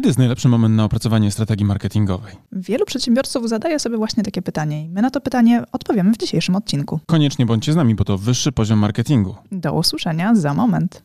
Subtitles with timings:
[0.00, 2.34] Kiedy jest najlepszy moment na opracowanie strategii marketingowej?
[2.52, 6.56] Wielu przedsiębiorców zadaje sobie właśnie takie pytanie i my na to pytanie odpowiemy w dzisiejszym
[6.56, 7.00] odcinku.
[7.06, 9.34] Koniecznie bądźcie z nami, bo to wyższy poziom marketingu.
[9.52, 11.02] Do usłyszenia za moment.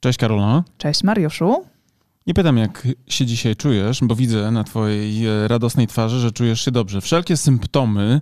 [0.00, 0.64] Cześć Karola.
[0.78, 1.64] Cześć Mariuszu.
[2.26, 6.64] Nie pytam, jak się dzisiaj czujesz, bo widzę na twojej e, radosnej twarzy, że czujesz
[6.64, 7.00] się dobrze.
[7.00, 8.20] Wszelkie symptomy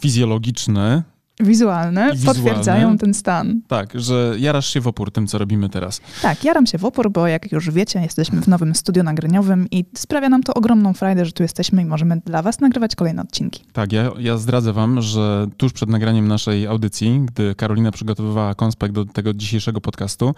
[0.00, 2.42] fizjologiczne Wizualne, wizualne.
[2.42, 3.60] potwierdzają ten stan.
[3.68, 6.00] Tak, że jarasz się w opór tym, co robimy teraz.
[6.22, 9.84] Tak, jaram się w opór, bo jak już wiecie, jesteśmy w nowym studiu nagraniowym i
[9.96, 13.64] sprawia nam to ogromną frajdę, że tu jesteśmy i możemy dla was nagrywać kolejne odcinki.
[13.72, 18.94] Tak, ja, ja zdradzę wam, że tuż przed nagraniem naszej audycji, gdy Karolina przygotowywała konspekt
[18.94, 20.34] do tego dzisiejszego podcastu,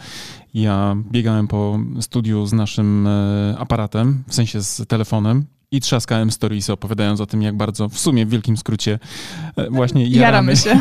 [0.54, 6.72] ja biegałem po studiu z naszym e, aparatem, w sensie z telefonem i trzaskałem storiesy,
[6.72, 8.98] opowiadając o tym, jak bardzo w sumie w wielkim skrócie
[9.56, 10.80] e, właśnie jaramy, Jaramy się.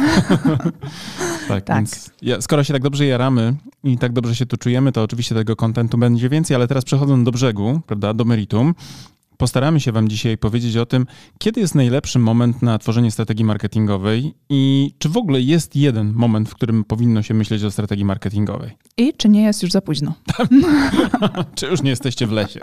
[1.48, 1.78] tak, Tak.
[1.78, 5.36] więc ja, skoro się tak dobrze jaramy i tak dobrze się tu czujemy, to oczywiście
[5.36, 8.76] tego kontentu będzie więcej, ale teraz przechodząc do brzegu, prawda, do meritum,
[9.38, 11.06] postaramy się wam dzisiaj powiedzieć o tym,
[11.38, 16.50] kiedy jest najlepszy moment na tworzenie strategii marketingowej i czy w ogóle jest jeden moment,
[16.50, 18.72] w którym powinno się myśleć o strategii marketingowej.
[18.98, 20.14] I czy nie jest już za późno?
[21.56, 22.60] czy już nie jesteście w lesie,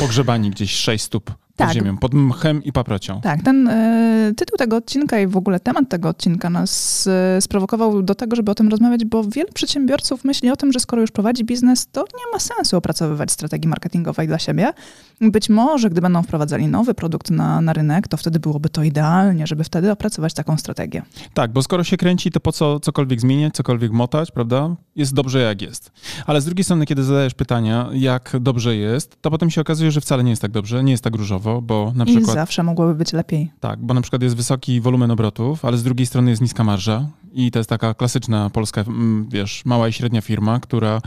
[0.00, 1.74] pogrzebani gdzieś sześć stóp pod Tak.
[1.74, 3.20] ziemią, pod mchem i paprocią.
[3.20, 8.02] Tak, ten e, tytuł tego odcinka i w ogóle temat tego odcinka nas e, sprowokował
[8.02, 11.10] do tego, żeby o tym rozmawiać, bo wielu przedsiębiorców myśli o tym, że skoro już
[11.10, 14.72] prowadzi biznes, to nie ma sensu opracowywać strategii marketingowej dla siebie.
[15.20, 19.46] Być może, gdy będą wprowadzali nowy produkt na, na rynek, to wtedy byłoby to idealnie,
[19.46, 21.02] żeby wtedy opracować taką strategię.
[21.34, 24.76] Tak, bo skoro się kręci, to po co cokolwiek zmieniać, cokolwiek motać, prawda?
[24.96, 25.92] Jest dobrze jak jest.
[26.26, 30.00] Ale z drugiej strony, kiedy zadajesz pytania, jak dobrze jest, to potem się okazuje, że
[30.00, 32.94] wcale nie jest tak dobrze, nie jest tak różowo, bo na I przykład zawsze mogłoby
[32.94, 33.50] być lepiej.
[33.60, 37.06] tak, bo na przykład jest wysoki wolumen obrotów, ale z drugiej strony jest niska marża
[37.32, 41.00] i to jest taka klasyczna polska, mm, wiesz, mała i średnia firma, która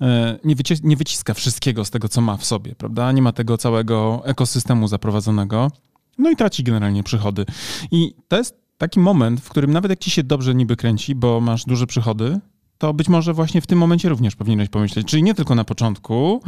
[0.00, 3.12] e, nie, wyci- nie wyciska wszystkiego z tego, co ma w sobie, prawda?
[3.12, 5.70] Nie ma tego całego ekosystemu zaprowadzonego.
[6.18, 7.46] No i traci generalnie przychody.
[7.90, 11.40] I to jest taki moment, w którym nawet jak ci się dobrze niby kręci, bo
[11.40, 12.40] masz duże przychody,
[12.82, 15.06] to być może właśnie w tym momencie również powinieneś pomyśleć.
[15.06, 16.40] Czyli nie tylko na początku,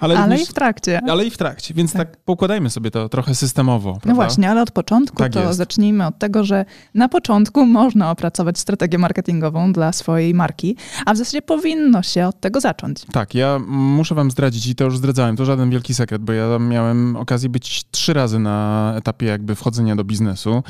[0.00, 1.00] ale, Ale również, i w trakcie.
[1.10, 1.74] ale i w trakcie.
[1.74, 2.16] Więc tak.
[2.16, 3.90] poukładajmy sobie to trochę systemowo.
[3.90, 4.14] No prawda?
[4.14, 5.56] właśnie, ale od początku Tak to jest.
[5.58, 6.64] zacznijmy od tego, że
[6.94, 10.76] na początku można opracować strategię marketingową dla swojej marki,
[11.06, 12.98] a w zasadzie powinno się od tego zacząć.
[13.12, 16.58] Tak, ja muszę wam zdradzić i to już zdradzałem, to żaden wielki sekret, bo ja
[16.58, 20.62] miałem okazję być trzy razy na etapie jakby wchodzenia do biznesu.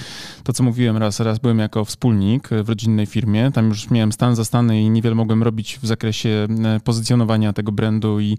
[0.44, 4.36] To, co mówiłem raz, raz byłem jako wspólnik w rodzinnej firmie, tam już miałem stan
[4.36, 8.38] za stany i niewiele mogłem robić w zakresie e, pozycjonowania tego brandu i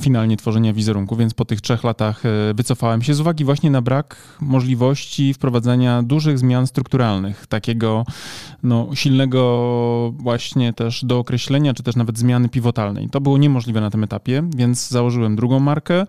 [0.00, 3.82] finalnie tworzenia wizerunku, więc po tych trzech latach e, wycofałem się z uwagi właśnie na
[3.82, 8.04] brak możliwości wprowadzenia dużych zmian strukturalnych, takiego
[8.62, 13.08] no, silnego właśnie też do określenia, czy też nawet zmiany pivotalnej.
[13.08, 16.06] To było niemożliwe na tym etapie, więc założyłem drugą markę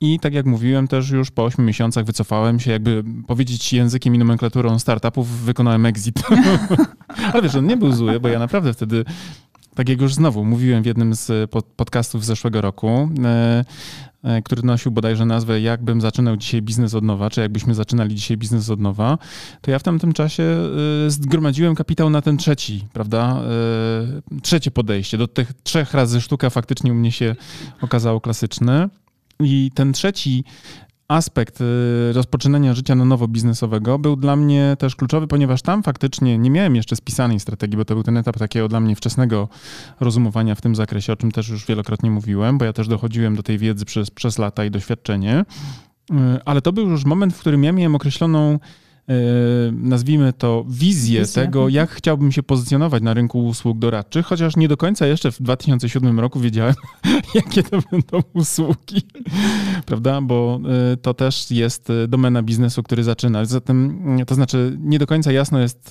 [0.00, 4.18] i tak jak mówiłem, też już po 8 miesiącach wycofałem się, jakby powiedzieć językiem i
[4.18, 6.22] nomenklaturą startupów, wykonałem exit.
[7.32, 9.04] Ale wiesz, on nie był zły, bo ja naprawdę wtedy
[9.74, 13.64] tak jak już znowu mówiłem w jednym z pod- podcastów z zeszłego roku, e,
[14.24, 18.36] e, który nosił bodajże nazwę Jakbym zaczynał dzisiaj biznes od nowa, czy jakbyśmy zaczynali dzisiaj
[18.36, 19.18] biznes od nowa,
[19.60, 20.42] to ja w tamtym czasie
[21.06, 23.42] e, zgromadziłem kapitał na ten trzeci, prawda?
[23.42, 25.18] E, Trzecie podejście.
[25.18, 27.36] Do tych trzech razy sztuka faktycznie u mnie się
[27.80, 28.88] okazało klasyczne.
[29.40, 30.44] I ten trzeci
[31.12, 31.64] aspekt y,
[32.12, 36.76] rozpoczynania życia na nowo biznesowego był dla mnie też kluczowy, ponieważ tam faktycznie nie miałem
[36.76, 39.48] jeszcze spisanej strategii, bo to był ten etap takiego dla mnie wczesnego
[40.00, 43.42] rozumowania w tym zakresie, o czym też już wielokrotnie mówiłem, bo ja też dochodziłem do
[43.42, 45.44] tej wiedzy przez, przez lata i doświadczenie.
[46.10, 46.14] Y,
[46.44, 48.58] Ale to był już moment, w którym ja miałem określoną
[49.72, 51.42] nazwijmy to wizję, Wizję.
[51.42, 55.42] tego, jak chciałbym się pozycjonować na rynku usług doradczych, chociaż nie do końca jeszcze w
[55.42, 56.74] 2007 roku wiedziałem,
[57.34, 59.02] jakie to będą usługi,
[59.86, 60.20] prawda?
[60.20, 60.60] Bo
[60.92, 63.44] y, to też jest y, domena biznesu, który zaczyna.
[63.44, 65.88] Zatem, y, to znaczy, nie do końca jasno jest,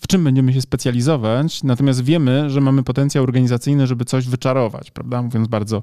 [0.00, 5.22] w czym będziemy się specjalizować, natomiast wiemy, że mamy potencjał organizacyjny, żeby coś wyczarować, prawda?
[5.22, 5.82] Mówiąc bardzo,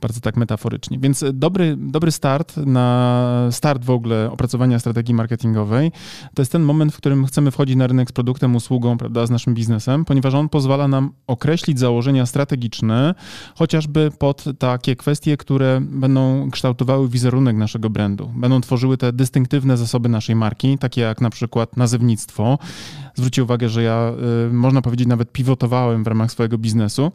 [0.00, 0.98] bardzo tak metaforycznie.
[0.98, 5.61] Więc dobry, dobry start na start w ogóle opracowania strategii marketingowej
[6.34, 9.30] to jest ten moment, w którym chcemy wchodzić na rynek z produktem, usługą, prawda, z
[9.30, 13.14] naszym biznesem, ponieważ on pozwala nam określić założenia strategiczne,
[13.54, 20.08] chociażby pod takie kwestie, które będą kształtowały wizerunek naszego brandu, będą tworzyły te dystynktywne zasoby
[20.08, 22.58] naszej marki, takie jak na przykład nazewnictwo.
[23.14, 24.12] Zwróćcie uwagę, że ja,
[24.48, 27.12] y, można powiedzieć, nawet pivotowałem w ramach swojego biznesu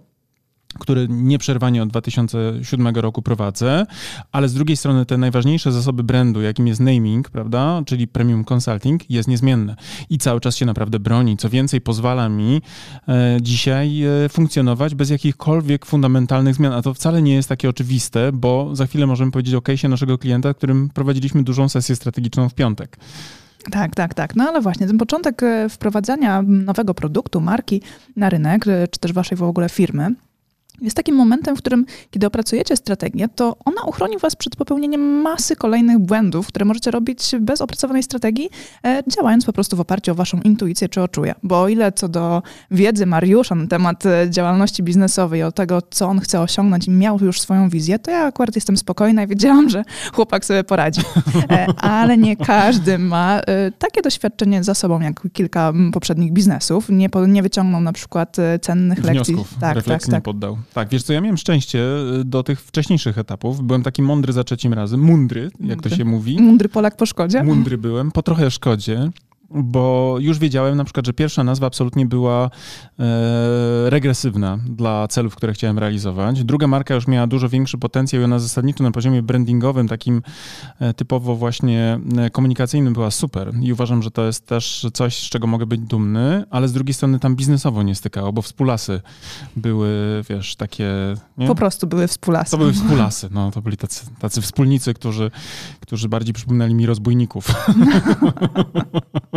[0.77, 3.85] który nieprzerwanie od 2007 roku prowadzę,
[4.31, 9.09] ale z drugiej strony te najważniejsze zasoby brandu, jakim jest naming, prawda, czyli premium consulting,
[9.09, 9.75] jest niezmienne
[10.09, 11.37] i cały czas się naprawdę broni.
[11.37, 12.61] Co więcej, pozwala mi
[13.07, 18.31] e, dzisiaj e, funkcjonować bez jakichkolwiek fundamentalnych zmian, a to wcale nie jest takie oczywiste,
[18.33, 22.53] bo za chwilę możemy powiedzieć o case'ie naszego klienta, którym prowadziliśmy dużą sesję strategiczną w
[22.53, 22.97] piątek.
[23.71, 24.35] Tak, tak, tak.
[24.35, 27.81] No ale właśnie ten początek e, wprowadzania nowego produktu, marki
[28.15, 30.15] na rynek, e, czy też waszej w ogóle firmy,
[30.81, 35.55] jest takim momentem, w którym, kiedy opracujecie strategię, to ona uchroni was przed popełnieniem masy
[35.55, 38.49] kolejnych błędów, które możecie robić bez opracowanej strategii,
[38.85, 41.35] e, działając po prostu w oparciu o waszą intuicję czy oczuję.
[41.43, 46.07] Bo o ile co do wiedzy Mariusza na temat e, działalności biznesowej, o tego, co
[46.07, 49.69] on chce osiągnąć i miał już swoją wizję, to ja akurat jestem spokojna i wiedziałam,
[49.69, 49.83] że
[50.13, 51.01] chłopak sobie poradzi.
[51.51, 53.41] E, ale nie każdy ma
[53.79, 56.89] takie doświadczenie za sobą, jak kilka poprzednich biznesów.
[56.89, 59.59] Nie, nie wyciągnął na przykład cennych Wniosków, lekcji.
[59.59, 60.11] Tak, tak, tak.
[60.11, 60.57] nie poddał.
[60.73, 61.79] Tak, wiesz co, ja miałem szczęście
[62.19, 63.63] y, do tych wcześniejszych etapów.
[63.63, 65.89] Byłem taki mądry za trzecim razem, mundry, jak mundry.
[65.89, 66.41] to się mówi.
[66.41, 67.43] Mundry Polak po szkodzie?
[67.43, 69.09] Mundry byłem, po trochę szkodzie
[69.49, 72.49] bo już wiedziałem na przykład, że pierwsza nazwa absolutnie była
[72.99, 76.43] e, regresywna dla celów, które chciałem realizować.
[76.43, 80.21] Druga marka już miała dużo większy potencjał i ona zasadniczo na poziomie brandingowym, takim
[80.79, 83.53] e, typowo właśnie e, komunikacyjnym była super.
[83.61, 86.93] I uważam, że to jest też coś, z czego mogę być dumny, ale z drugiej
[86.93, 89.01] strony tam biznesowo nie stykało, bo współlasy
[89.55, 89.89] były,
[90.29, 90.89] wiesz, takie...
[91.37, 91.47] Nie?
[91.47, 92.51] Po prostu były współlasy.
[92.51, 95.31] To były współlasy, no to byli tacy, tacy wspólnicy, którzy,
[95.79, 97.47] którzy bardziej przypominali mi rozbójników.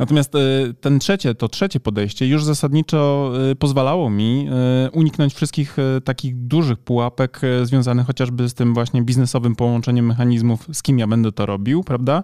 [0.00, 0.38] Natomiast e,
[0.80, 4.48] ten trzecie, to trzecie podejście już zasadniczo e, pozwalało mi
[4.86, 10.82] e, uniknąć wszystkich takich dużych pułapek związanych chociażby z tym właśnie biznesowym połączeniem mechanizmów, z
[10.82, 12.22] kim ja będę to robił, prawda?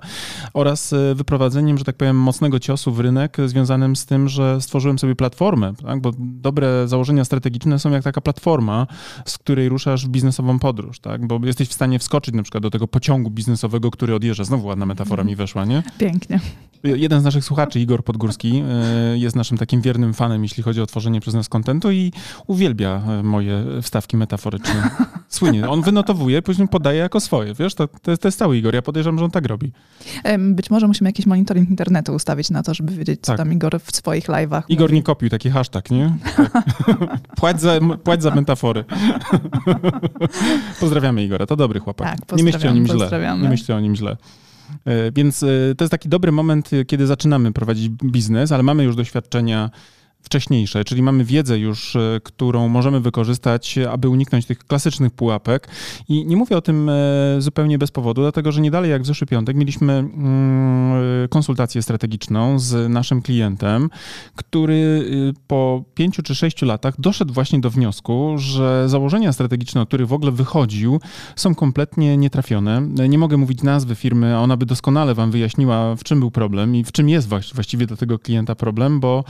[0.55, 5.15] Oraz wyprowadzeniem, że tak powiem, mocnego ciosu w rynek związanym z tym, że stworzyłem sobie
[5.15, 6.01] platformę, tak?
[6.01, 8.87] bo dobre założenia strategiczne są jak taka platforma,
[9.25, 11.27] z której ruszasz w biznesową podróż, tak?
[11.27, 14.45] Bo jesteś w stanie wskoczyć na przykład do tego pociągu biznesowego, który odjeżdża.
[14.45, 15.83] Znowu ładna metafora mi weszła, nie?
[15.99, 16.41] Pięknie.
[16.83, 20.87] Jeden z naszych słuchaczy, Igor Podgórski, e, jest naszym takim wiernym fanem, jeśli chodzi o
[20.87, 22.13] tworzenie przez nas kontentu i
[22.47, 24.91] uwielbia e, moje wstawki metaforyczne.
[25.29, 25.69] Słynie.
[25.69, 27.55] On wynotowuje, później podaje jako swoje.
[27.55, 28.75] Wiesz, to, to, jest, to jest cały Igor.
[28.75, 29.73] Ja podejrzewam, że on tak robi.
[30.39, 33.39] Być może musimy jakiś monitoring internetu ustawić na to, żeby wiedzieć, co tak.
[33.39, 34.95] tam Igor w swoich live'ach Igor mówi.
[34.95, 36.17] nie kopił, taki hashtag, nie?
[36.37, 36.65] Tak.
[37.41, 38.85] płać, za, płać za metafory.
[40.81, 42.21] Pozdrawiamy Igora, to dobry chłopak.
[42.27, 43.37] Tak, nie myślcie o nim źle.
[43.43, 44.17] Nie myślcie o nim źle.
[44.85, 45.47] E, więc e,
[45.77, 49.71] to jest taki dobry moment, kiedy zaczynamy prowadzić biznes, ale mamy już doświadczenia
[50.27, 55.69] wcześniejsze, czyli mamy wiedzę już, e, którą możemy wykorzystać, aby uniknąć tych klasycznych pułapek.
[56.09, 56.93] I nie mówię o tym e,
[57.39, 62.59] zupełnie bez powodu, dlatego że nie dalej jak w zeszły piątek mieliśmy mm, konsultację strategiczną
[62.59, 63.91] z naszym klientem,
[64.37, 65.05] który
[65.47, 70.13] po pięciu czy sześciu latach doszedł właśnie do wniosku, że założenia strategiczne, od których w
[70.13, 71.01] ogóle wychodził,
[71.37, 72.83] są kompletnie nietrafione.
[73.09, 76.77] Nie mogę mówić nazwy firmy, a ona by doskonale wam wyjaśniła, w czym był problem
[76.77, 79.25] i w czym jest właściwie do tego klienta problem, bo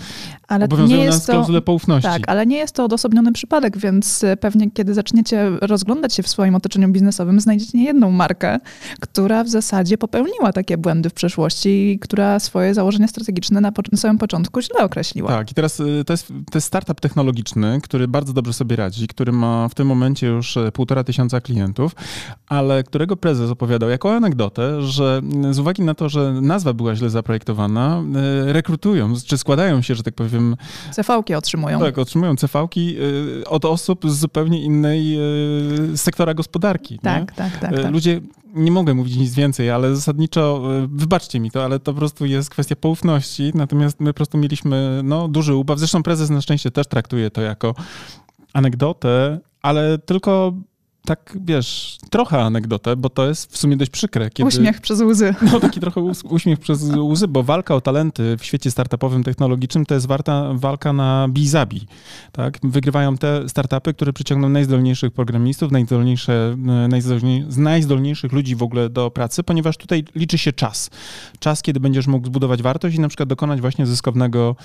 [0.48, 2.10] Ale nie jest to, poufności.
[2.10, 6.28] Tak, ale nie jest to odosobniony przypadek, więc e, pewnie kiedy zaczniecie rozglądać się w
[6.28, 8.58] swoim otoczeniu biznesowym, znajdziecie niejedną markę,
[9.00, 13.98] która w zasadzie popełniła takie błędy w przeszłości i która swoje założenia strategiczne na, na
[13.98, 15.28] samym początku źle określiła.
[15.28, 19.08] Tak, i teraz e, to jest, to jest startup technologiczny, który bardzo dobrze sobie radzi,
[19.08, 21.94] który ma w tym momencie już e, półtora tysiąca klientów,
[22.48, 27.10] ale którego prezes opowiadał jako anegdotę, że z uwagi na to, że nazwa była źle
[27.10, 28.02] zaprojektowana,
[28.46, 30.56] rekrutują, czy składają się, że tak powiem,
[30.92, 31.80] CV-ki otrzymują.
[31.80, 32.96] Tak, otrzymują CV-ki
[33.40, 35.16] y, od osób z zupełnie innej
[35.92, 36.98] y, sektora gospodarki.
[36.98, 37.92] Tak, tak, tak, tak.
[37.92, 38.20] Ludzie,
[38.54, 42.50] nie mogę mówić nic więcej, ale zasadniczo, wybaczcie mi to, ale to po prostu jest
[42.50, 45.78] kwestia poufności, natomiast my po prostu mieliśmy no, duży ubaw.
[45.78, 47.74] Zresztą prezes na szczęście też traktuje to jako
[48.52, 50.52] anegdotę, ale tylko
[51.06, 54.31] tak, wiesz, trochę anegdotę, bo to jest w sumie dość przykre.
[54.31, 55.34] Kiedy, uśmiech przez łzy.
[55.53, 59.94] No taki trochę uśmiech przez łzy, bo walka o talenty w świecie startupowym, technologicznym to
[59.94, 61.86] jest warta, walka na bizabi.
[62.32, 62.58] Tak?
[62.63, 66.56] Wygrywają te startupy, które przyciągną najzdolniejszych programistów, najzdolniejsze,
[66.89, 70.91] najzdolniejszych, z najzdolniejszych ludzi w ogóle do pracy, ponieważ tutaj liczy się czas.
[71.39, 74.56] Czas, kiedy będziesz mógł zbudować wartość i na przykład dokonać właśnie zyskownego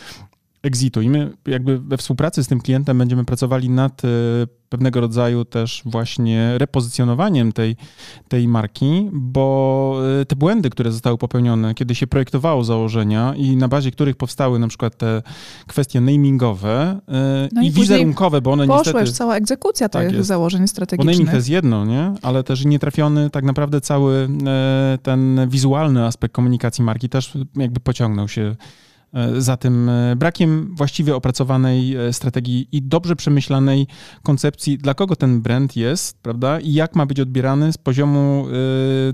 [0.63, 1.01] exitu.
[1.01, 4.07] I my jakby we współpracy z tym klientem będziemy pracowali nad e,
[4.69, 7.75] pewnego rodzaju też właśnie repozycjonowaniem tej,
[8.27, 13.67] tej marki, bo e, te błędy, które zostały popełnione, kiedy się projektowało założenia i na
[13.67, 15.21] bazie których powstały na przykład te
[15.67, 18.99] kwestie namingowe e, no i, i wizerunkowe, bo one poszła niestety...
[18.99, 20.27] już cała egzekucja tak tych jest.
[20.27, 21.15] założeń strategicznych.
[21.15, 22.13] Bo naming to jest jedno, nie?
[22.21, 24.29] Ale też nietrafiony tak naprawdę cały
[25.03, 28.55] ten wizualny aspekt komunikacji marki też jakby pociągnął się
[29.37, 33.87] za tym e, brakiem właściwie opracowanej strategii i dobrze przemyślanej
[34.23, 38.45] koncepcji, dla kogo ten brand jest, prawda, i jak ma być odbierany z poziomu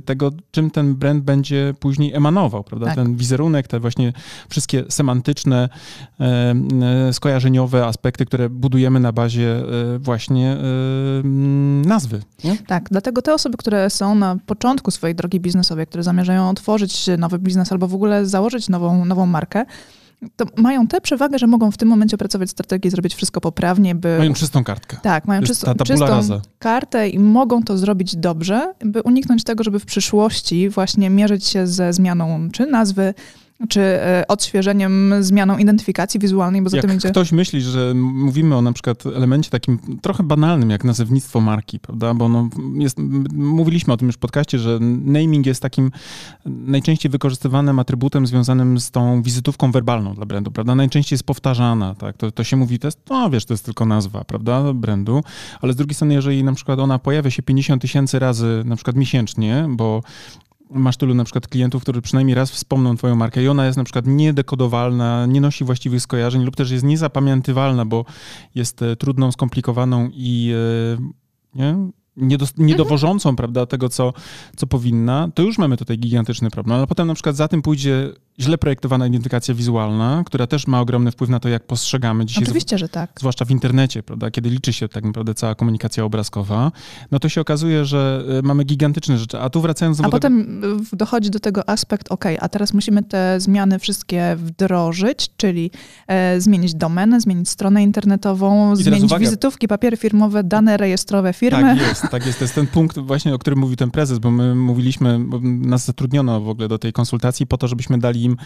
[0.05, 2.95] tego, czym ten brand będzie później emanował, prawda, tak.
[2.95, 4.13] ten wizerunek, te właśnie
[4.49, 5.69] wszystkie semantyczne,
[7.11, 9.63] skojarzeniowe aspekty, które budujemy na bazie
[9.99, 10.57] właśnie
[11.85, 12.21] nazwy.
[12.43, 12.57] Nie?
[12.57, 17.39] Tak, dlatego te osoby, które są na początku swojej drogi biznesowej, które zamierzają otworzyć nowy
[17.39, 19.65] biznes albo w ogóle założyć nową, nową markę,
[20.36, 24.17] to mają tę przewagę, że mogą w tym momencie opracować strategię, zrobić wszystko poprawnie, by...
[24.17, 24.97] Mają czystą kartkę.
[25.03, 26.21] Tak, mają czystą, czystą
[26.59, 31.67] kartę i mogą to zrobić dobrze, by uniknąć tego, żeby w przyszłości właśnie mierzyć się
[31.67, 33.13] ze zmianą czy nazwy,
[33.69, 37.09] czy e, odświeżeniem, zmianą identyfikacji wizualnej, bo za tym idzie...
[37.09, 42.13] ktoś myśli, że mówimy o na przykład elemencie takim trochę banalnym, jak nazewnictwo marki, prawda,
[42.13, 42.97] bo no jest,
[43.33, 45.91] mówiliśmy o tym już w podcaście, że naming jest takim
[46.45, 52.17] najczęściej wykorzystywanym atrybutem związanym z tą wizytówką werbalną dla brandu, prawda, najczęściej jest powtarzana, tak,
[52.17, 55.23] to, to się mówi, to jest, no wiesz, to jest tylko nazwa, prawda, brandu,
[55.61, 58.95] ale z drugiej strony, jeżeli na przykład ona pojawia się 50 tysięcy razy na przykład
[58.95, 60.01] miesięcznie, bo
[60.69, 63.83] masz tylu na przykład klientów, którzy przynajmniej raz wspomną twoją markę i ona jest na
[63.83, 68.05] przykład niedekodowalna, nie nosi właściwych skojarzeń lub też jest niezapamiętywalna, bo
[68.55, 70.53] jest e, trudną, skomplikowaną i
[70.95, 71.01] e,
[71.55, 71.89] nie?
[72.57, 74.13] Niedowożącą, prawda, tego, co,
[74.55, 76.77] co powinna, to już mamy tutaj gigantyczny problem.
[76.77, 78.09] Ale potem na przykład za tym pójdzie
[78.39, 82.43] źle projektowana identyfikacja wizualna, która też ma ogromny wpływ na to, jak postrzegamy dzisiaj.
[82.43, 83.09] Oczywiście, że tak.
[83.19, 86.71] Zwłaszcza w internecie, prawda, kiedy liczy się tak naprawdę cała komunikacja obrazkowa,
[87.12, 89.39] no to się okazuje, że e, mamy gigantyczne rzeczy.
[89.39, 90.77] A tu wracając do A potem tego...
[90.93, 95.71] dochodzi do tego aspekt, ok, a teraz musimy te zmiany wszystkie wdrożyć, czyli
[96.07, 101.62] e, zmienić domenę, zmienić stronę internetową, I zmienić wizytówki, papiery firmowe, dane rejestrowe firmy.
[101.62, 102.39] Tak jest, tak jest.
[102.39, 105.85] To jest ten punkt właśnie, o którym mówił ten prezes, bo my mówiliśmy, bo nas
[105.85, 108.37] zatrudniono w ogóle do tej konsultacji po to, żebyśmy dali im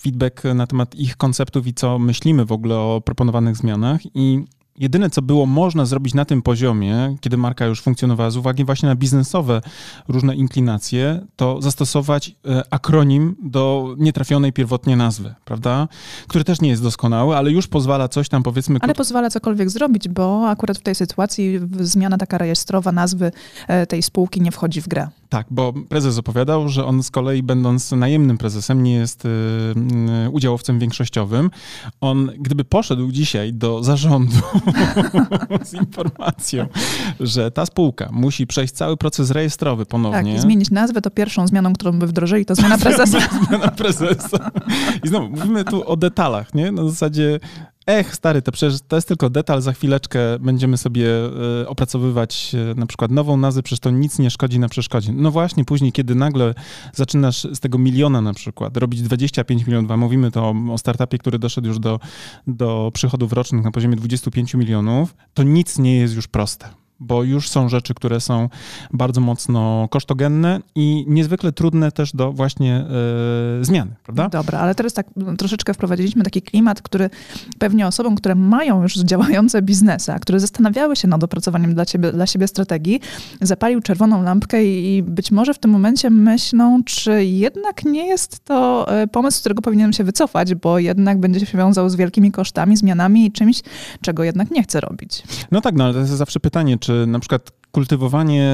[0.00, 4.00] feedback na temat ich konceptów i co myślimy w ogóle o proponowanych zmianach.
[4.14, 4.44] I
[4.80, 8.88] jedyne, co było można zrobić na tym poziomie, kiedy marka już funkcjonowała, z uwagi właśnie
[8.88, 9.60] na biznesowe
[10.08, 15.88] różne inklinacje, to zastosować e, akronim do nietrafionej pierwotnie nazwy, prawda?
[16.28, 18.78] Który też nie jest doskonały, ale już pozwala coś tam powiedzmy...
[18.82, 23.32] Ale pozwala cokolwiek zrobić, bo akurat w tej sytuacji zmiana taka rejestrowa nazwy
[23.68, 25.08] e, tej spółki nie wchodzi w grę.
[25.28, 29.28] Tak, bo prezes opowiadał, że on z kolei będąc najemnym prezesem, nie jest y,
[30.26, 31.50] y, udziałowcem większościowym.
[32.00, 34.36] On, gdyby poszedł dzisiaj do zarządu
[35.64, 36.66] z informacją,
[37.20, 40.32] że ta spółka musi przejść cały proces rejestrowy ponownie.
[40.32, 43.18] Tak, zmienić nazwę, to pierwszą zmianą, którą by wdrożyli, to zmiana prezesa.
[43.48, 44.50] zmiana prezesa.
[45.04, 46.72] I znowu, mówimy tu o detalach, nie?
[46.72, 47.40] Na zasadzie
[47.88, 51.06] Ech, stary, to przecież to jest tylko detal, za chwileczkę będziemy sobie
[51.62, 55.12] y, opracowywać y, na przykład nową nazwę, przecież to nic nie szkodzi na przeszkodzie.
[55.12, 56.54] No właśnie, później, kiedy nagle
[56.94, 61.38] zaczynasz z tego miliona na przykład robić 25 milionów, a mówimy to o startupie, który
[61.38, 62.00] doszedł już do,
[62.46, 66.68] do przychodów rocznych na poziomie 25 milionów, to nic nie jest już proste
[67.00, 68.48] bo już są rzeczy, które są
[68.92, 72.84] bardzo mocno kosztogenne i niezwykle trudne też do właśnie
[73.60, 74.28] y, zmiany, prawda?
[74.28, 75.06] Dobra, ale teraz tak
[75.38, 77.10] troszeczkę wprowadziliśmy taki klimat, który
[77.58, 82.12] pewnie osobom, które mają już działające biznesy, a które zastanawiały się nad opracowaniem dla, ciebie,
[82.12, 83.00] dla siebie strategii,
[83.40, 88.86] zapalił czerwoną lampkę i być może w tym momencie myślą, czy jednak nie jest to
[89.00, 92.76] e, pomysł, z którego powinienem się wycofać, bo jednak będzie się wiązał z wielkimi kosztami,
[92.76, 93.60] zmianami i czymś,
[94.00, 95.22] czego jednak nie chcę robić.
[95.50, 98.52] No tak, no ale to jest zawsze pytanie, czy na przykład kultywowanie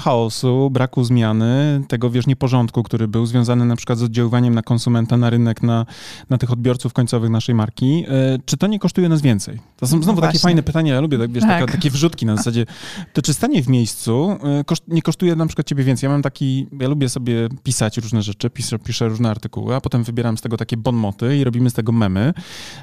[0.00, 5.16] chaosu, braku zmiany, tego wiesz, nieporządku, który był związany na przykład z oddziaływaniem na konsumenta,
[5.16, 5.86] na rynek, na,
[6.30, 9.58] na tych odbiorców końcowych naszej marki, e, czy to nie kosztuje nas więcej?
[9.76, 11.60] To są znowu no takie fajne pytania, ja lubię tak, wiesz, tak.
[11.60, 12.66] Taka, takie wrzutki na zasadzie,
[13.12, 16.08] to czy stanie w miejscu e, koszt, nie kosztuje na przykład ciebie więcej?
[16.08, 20.04] Ja mam taki, ja lubię sobie pisać różne rzeczy, piszę, piszę różne artykuły, a potem
[20.04, 22.34] wybieram z tego takie bonmoty i robimy z tego memy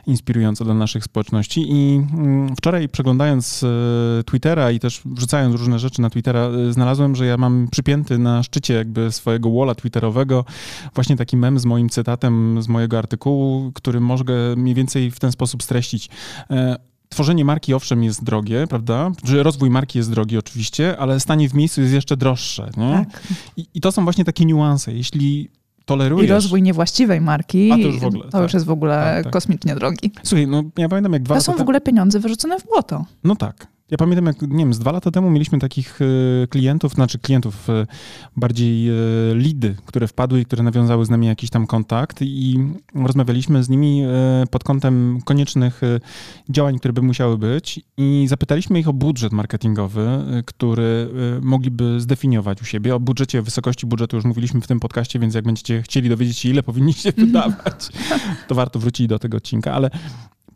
[0.08, 6.02] inspirujące dla naszych społeczności i mm, wczoraj przeglądając e, Twittera i też wrzucając różne rzeczy
[6.02, 10.46] na Twittera, y, znalazłem, że ja mam przypięty na szczycie jakby swojego walla twitterowego
[10.96, 15.32] właśnie taki mem z moim cytatem z mojego artykułu, który mogę mniej więcej w ten
[15.32, 16.10] sposób streścić.
[16.50, 16.76] E,
[17.10, 19.12] tworzenie marki owszem jest drogie, prawda?
[19.24, 22.70] Że rozwój marki jest drogi oczywiście, ale stanie w miejscu jest jeszcze droższe.
[22.78, 23.06] Nie?
[23.12, 23.24] Tak.
[23.58, 24.94] I, I to są właśnie takie niuanse.
[24.94, 25.50] Jeśli
[25.86, 26.30] tolerujesz...
[26.30, 28.44] I rozwój niewłaściwej marki, to już, ogóle, to tak.
[28.44, 29.34] już jest w ogóle tak, tak.
[29.34, 30.12] kosmicznie drogi.
[30.24, 33.06] Słuchaj, no ja pamiętam jak dwa To są w ogóle pieniądze wyrzucone w błoto.
[33.24, 33.68] No tak.
[33.92, 37.70] Ja pamiętam, jak, nie wiem, z dwa lata temu mieliśmy takich y, klientów, znaczy klientów,
[37.70, 37.88] y,
[38.36, 42.60] bardziej y, lidy, które wpadły i które nawiązały z nami jakiś tam kontakt i
[42.96, 44.04] rozmawialiśmy z nimi
[44.52, 45.82] pod kątem koniecznych
[46.50, 50.08] działań, które by musiały być i zapytaliśmy ich o budżet marketingowy,
[50.46, 51.10] który
[51.42, 52.96] mogliby zdefiniować u siebie.
[52.96, 56.50] O budżecie, wysokości budżetu już mówiliśmy w tym podcaście, więc jak będziecie chcieli dowiedzieć się,
[56.50, 57.90] ile powinniście wydawać,
[58.48, 59.90] to warto wrócić do tego odcinka, ale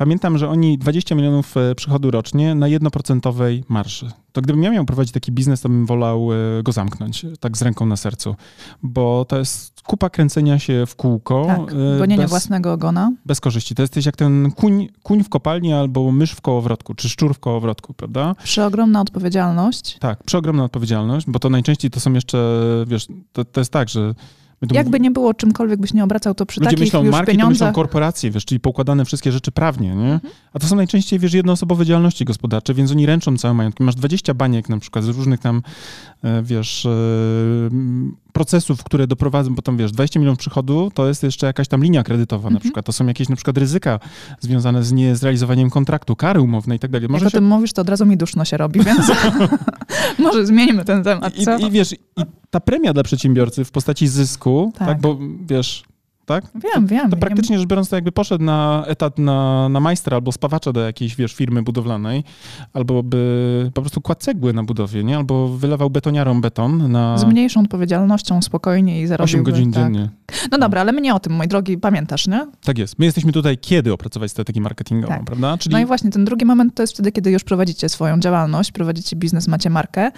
[0.02, 4.12] Pamiętam, że oni 20 milionów e, przychodu rocznie na jednoprocentowej marży.
[4.32, 7.62] To gdybym ja miał prowadzić taki biznes, to bym wolał e, go zamknąć, tak z
[7.62, 8.36] ręką na sercu,
[8.84, 11.46] bo to jest kupa kręcenia się w kółko.
[11.48, 11.60] Tak,
[11.96, 13.12] e, gonienia własnego ogona.
[13.26, 13.76] Bez korzyści.
[13.76, 17.40] To jesteś jak ten kuń, kuń w kopalni albo mysz w kołowrotku, czy szczur w
[17.40, 18.36] kołowrotku, prawda?
[18.44, 19.98] Przeogromna odpowiedzialność.
[20.00, 24.14] Tak, przeogromna odpowiedzialność, bo to najczęściej to są jeszcze, wiesz, to, to jest tak, że
[24.72, 27.60] jakby nie było, czymkolwiek byś nie obracał, to przy Ludzie takich myślą już marki, pieniądzach...
[27.60, 30.14] to myślą korporacje, wiesz, czyli poukładane wszystkie rzeczy prawnie, nie?
[30.14, 30.34] Mhm.
[30.54, 33.84] A to są najczęściej, wiesz, jednoosobowe działalności gospodarcze, więc oni ręczą całe majątki.
[33.84, 35.62] Masz 20 baniek na przykład z różnych tam,
[36.24, 36.90] e, wiesz, e,
[38.34, 42.04] procesów, które doprowadzą, bo tam, wiesz, 20 milionów przychodu to jest jeszcze jakaś tam linia
[42.04, 42.62] kredytowa na mhm.
[42.62, 42.86] przykład.
[42.86, 44.00] To są jakieś na przykład ryzyka
[44.40, 47.08] związane z niezrealizowaniem kontraktu, kary umowne i tak dalej.
[47.10, 47.38] Może Jak się...
[47.38, 49.12] o tym mówisz, to od razu mi duszno się robi, więc
[50.20, 51.58] może zmieńmy ten temat, co?
[51.58, 51.98] I, i wiesz, i
[52.50, 55.02] ta premia dla przedsiębiorcy w postaci zysku, tak, tak?
[55.02, 55.84] Bo wiesz,
[56.32, 56.46] tak?
[56.56, 57.10] Wiem, wiem.
[57.10, 60.82] To praktycznie rzecz biorąc, to jakby poszedł na etat na, na majstra albo spawacza do
[60.82, 62.24] jakiejś, wiesz, firmy budowlanej,
[62.74, 65.18] albo by po prostu kładł cegły na budowie, nie?
[65.18, 67.18] Albo wylewał betoniarom beton na...
[67.18, 69.34] Z mniejszą odpowiedzialnością, spokojnie i zarobił.
[69.34, 69.84] 8 godzin tak.
[69.84, 70.10] dziennie.
[70.52, 72.48] No dobra, ale my nie o tym, mój drogi, pamiętasz, nie?
[72.64, 73.00] Tak jest.
[73.00, 75.24] My jesteśmy tutaj, kiedy opracować strategię marketingową, tak.
[75.24, 75.58] prawda?
[75.58, 75.74] Czyli...
[75.74, 79.16] No i właśnie ten drugi moment to jest wtedy, kiedy już prowadzicie swoją działalność, prowadzicie
[79.16, 80.12] biznes, macie markę.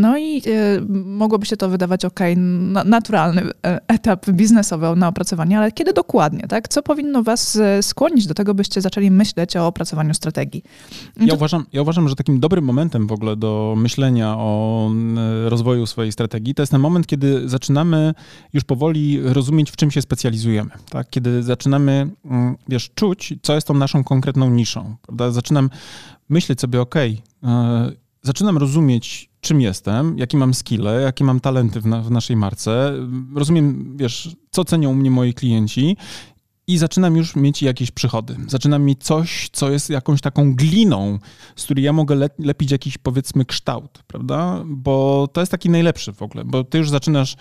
[0.00, 5.27] No i y, mogłoby się to wydawać, ok, na, naturalny e, etap biznesowy na opracowanie,
[5.32, 6.68] ale kiedy dokładnie, tak?
[6.68, 10.62] Co powinno was e, skłonić do tego, byście zaczęli myśleć o opracowaniu strategii?
[11.16, 11.34] No ja, to...
[11.34, 14.90] uważam, ja uważam, że takim dobrym momentem w ogóle do myślenia o
[15.48, 18.14] rozwoju swojej strategii to jest ten moment, kiedy zaczynamy
[18.52, 20.70] już powoli rozumieć, w czym się specjalizujemy.
[20.90, 21.10] Tak?
[21.10, 24.96] Kiedy zaczynamy, mm, wiesz, czuć, co jest tą naszą konkretną niszą.
[25.02, 25.30] Prawda?
[25.30, 25.70] Zaczynam
[26.28, 26.94] myśleć sobie, ok,
[28.22, 32.92] zaczynam rozumieć, czym jestem, jakie mam skille, jakie mam talenty w, na, w, naszej marce.
[33.34, 35.96] Rozumiem, wiesz, co cenią mnie moi klienci
[36.68, 38.36] i zaczynam już mieć jakieś przychody.
[38.48, 41.18] Zaczynam mieć coś, co jest jakąś taką gliną,
[41.56, 44.62] z której ja mogę le lepić jakiś, powiedzmy, kształt, prawda?
[44.66, 47.36] Bo to jest taki najlepszy w ogóle, bo ty już zaczynasz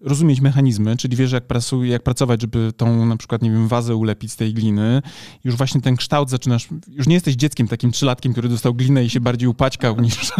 [0.00, 1.44] rozumieć mechanizmy, czyli wiesz, jak,
[1.82, 5.02] jak pracować, żeby tą na przykład, nie wiem, wazę ulepić z tej gliny.
[5.44, 9.10] Już właśnie ten kształt zaczynasz, już nie jesteś dzieckiem takim trzylatkiem, który dostał glinę i
[9.10, 10.16] się bardziej upaćkał niż...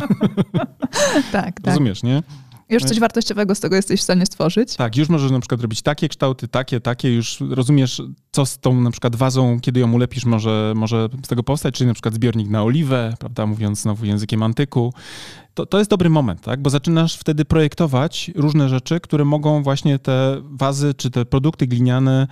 [1.33, 1.67] tak, tak.
[1.67, 2.23] Rozumiesz, nie?
[2.71, 4.77] Już coś wartościowego z tego jesteś w stanie stworzyć.
[4.77, 8.03] Tak, już możesz na przykład robić takie kształty, takie, takie, już rozumiesz,
[8.33, 11.89] co z tą na przykład wazą, kiedy ją ulepisz, może, może z tego powstać, czyli
[11.89, 14.95] na przykład zbiornik na oliwę, prawda, mówiąc znowu językiem antyku.
[15.55, 19.99] To, to jest dobry moment, tak, bo zaczynasz wtedy projektować różne rzeczy, które mogą właśnie
[19.99, 22.27] te wazy czy te produkty gliniane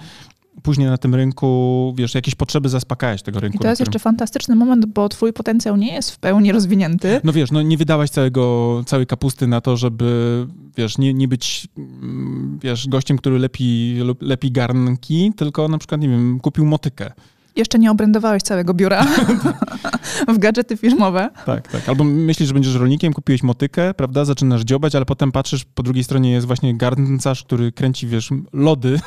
[0.62, 3.56] później na tym rynku, wiesz, jakieś potrzeby zaspokajać tego rynku.
[3.56, 3.90] I to jest którym...
[3.90, 7.20] jeszcze fantastyczny moment, bo twój potencjał nie jest w pełni rozwinięty.
[7.24, 11.68] No wiesz, no nie wydałaś całego, całej kapusty na to, żeby, wiesz, nie, nie być,
[11.78, 17.12] mm, wiesz, gościem, który lepi, lepi garnki, tylko na przykład, nie wiem, kupił motykę
[17.58, 19.06] jeszcze nie obrędowałeś całego biura
[20.34, 21.30] w gadżety firmowe.
[21.46, 21.88] Tak, tak.
[21.88, 26.04] Albo myślisz, że będziesz rolnikiem, kupiłeś motykę, prawda, zaczynasz dziobać, ale potem patrzysz, po drugiej
[26.04, 29.00] stronie jest właśnie garncarz, który kręci, wiesz, lody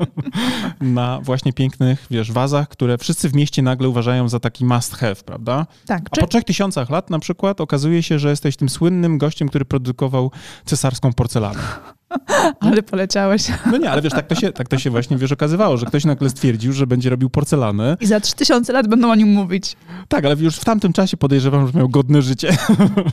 [0.80, 5.16] na właśnie pięknych, wiesz, wazach, które wszyscy w mieście nagle uważają za taki must have,
[5.16, 5.66] prawda?
[5.86, 6.02] Tak.
[6.10, 6.20] A czy...
[6.20, 10.30] po trzech tysiącach lat na przykład okazuje się, że jesteś tym słynnym gościem, który produkował
[10.64, 11.60] cesarską porcelanę.
[12.60, 13.42] Ale poleciałeś.
[13.70, 16.04] No nie, ale wiesz, tak to, się, tak to się właśnie, wiesz, okazywało, że ktoś
[16.04, 17.96] nagle stwierdził, że będzie robił porcelanę.
[18.00, 19.76] I za 3000 lat będą o nim mówić.
[20.08, 22.56] Tak, ale już w tamtym czasie podejrzewam, że miał godne życie.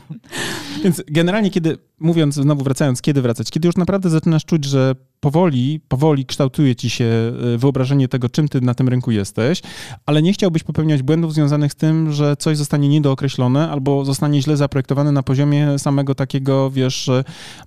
[0.84, 3.52] Więc generalnie, kiedy, mówiąc, znowu wracając, kiedy wracać?
[3.52, 8.48] Kiedy już naprawdę zaczynasz czuć, że powoli, powoli kształtuje ci się e, wyobrażenie tego, czym
[8.48, 9.62] ty na tym rynku jesteś,
[10.06, 14.58] ale nie chciałbyś popełniać błędów związanych z tym, że coś zostanie niedookreślone albo zostanie źle
[14.58, 17.10] zaprojektowane na poziomie samego takiego, wiesz,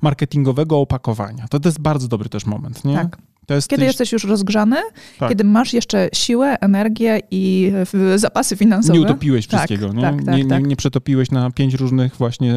[0.03, 1.49] marketingowego opakowania.
[1.49, 2.95] To, to jest bardzo dobry też moment, nie?
[2.95, 3.19] Tak.
[3.51, 4.77] Jest kiedy jesteś już rozgrzany,
[5.19, 5.29] tak.
[5.29, 7.73] kiedy masz jeszcze siłę, energię i
[8.17, 8.99] zapasy finansowe.
[8.99, 10.03] Nie utopiłeś tak, wszystkiego, nie?
[10.03, 10.67] Tak, tak, nie, nie, tak.
[10.67, 12.55] nie, przetopiłeś na pięć różnych właśnie,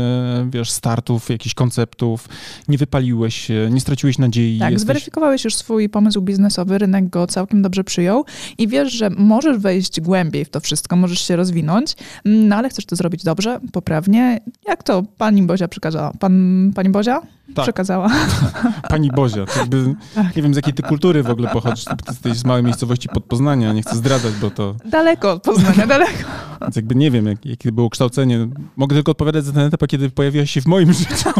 [0.49, 2.29] wiesz, startów, jakichś konceptów,
[2.67, 4.59] nie wypaliłeś się, nie straciłeś nadziei.
[4.59, 4.85] Tak, jesteś...
[4.85, 8.25] zweryfikowałeś już swój pomysł biznesowy, rynek go całkiem dobrze przyjął
[8.57, 11.95] i wiesz, że możesz wejść głębiej w to wszystko, możesz się rozwinąć,
[12.25, 14.39] no ale chcesz to zrobić dobrze, poprawnie.
[14.67, 16.11] Jak to pani Bozia przekazała?
[16.19, 17.21] Pan, pani Bozia?
[17.55, 17.63] Tak.
[17.65, 18.09] Przekazała.
[18.89, 20.35] Pani Bozia, jakby, tak.
[20.35, 23.23] nie wiem z jakiej ty kultury w ogóle pochodzisz, ty jesteś z małej miejscowości pod
[23.23, 24.75] Poznania, nie chcę zdradzać, bo to...
[24.85, 26.23] Daleko od Poznania, daleko.
[26.61, 28.47] Więc jakby nie wiem, jak, jakie było kształcenie.
[28.75, 31.29] Mogę tylko odpowiadać za ten etap, kiedy pojawiła się w moim życiu.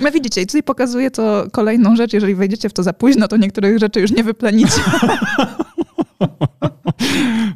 [0.00, 3.36] No widzicie, i tutaj pokazuje to kolejną rzecz, jeżeli wejdziecie w to za późno, to
[3.36, 4.80] niektórych rzeczy już nie wyplenicie.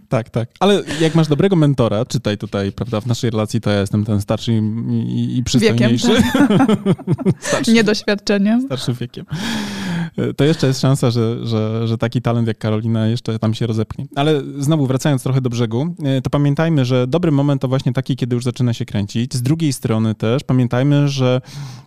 [0.09, 0.49] tak, tak.
[0.61, 4.21] Ale jak masz dobrego mentora, czytaj tutaj, prawda, w naszej relacji to ja jestem ten
[4.21, 6.09] starszy i, i przystojniejszy.
[6.09, 6.79] Wiekiem, tak.
[7.49, 8.63] starszy, Niedoświadczeniem.
[8.63, 9.25] Starszy wiekiem.
[10.37, 14.07] To jeszcze jest szansa, że, że, że taki talent jak Karolina jeszcze tam się rozepnie.
[14.17, 18.35] Ale znowu wracając trochę do brzegu, to pamiętajmy, że dobry moment to właśnie taki, kiedy
[18.35, 19.35] już zaczyna się kręcić.
[19.35, 21.82] Z drugiej strony też pamiętajmy, że E,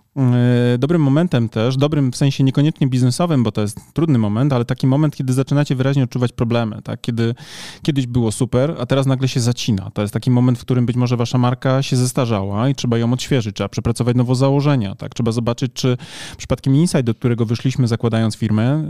[0.77, 4.87] dobrym momentem też, dobrym w sensie niekoniecznie biznesowym, bo to jest trudny moment, ale taki
[4.87, 7.01] moment, kiedy zaczynacie wyraźnie odczuwać problemy, tak?
[7.01, 7.35] Kiedy
[7.81, 9.91] kiedyś było super, a teraz nagle się zacina.
[9.93, 13.13] To jest taki moment, w którym być może wasza marka się zestarzała i trzeba ją
[13.13, 15.13] odświeżyć, trzeba przepracować nowo założenia, tak?
[15.13, 15.97] Trzeba zobaczyć, czy
[16.37, 18.83] przypadkiem insight, do którego wyszliśmy zakładając firmę,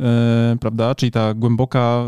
[0.51, 0.95] yy, prawda?
[0.95, 2.05] Czyli ta głęboka,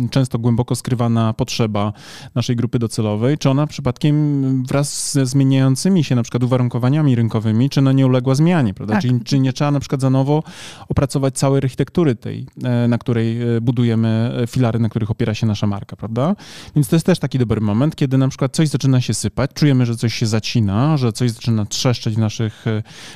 [0.00, 1.92] yy, często głęboko skrywana potrzeba
[2.34, 7.82] naszej grupy docelowej, czy ona przypadkiem wraz ze zmieniającymi się na przykład uwarunkowaniami rynkowymi, czy
[7.82, 8.94] na nie uległa zmianie, prawda?
[8.94, 9.02] Tak.
[9.02, 10.42] Czyli czy nie trzeba na przykład za nowo
[10.88, 15.46] opracować całej architektury tej, e, na której e, budujemy e, filary, na których opiera się
[15.46, 16.36] nasza marka, prawda?
[16.74, 19.86] Więc to jest też taki dobry moment, kiedy na przykład coś zaczyna się sypać, czujemy,
[19.86, 22.64] że coś się zacina, że coś zaczyna trzeszczeć w naszych